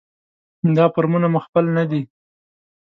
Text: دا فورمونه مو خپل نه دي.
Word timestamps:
دا 0.75 0.85
فورمونه 0.93 1.27
مو 1.33 1.39
خپل 1.45 1.65
نه 1.77 1.83
دي. 1.89 2.01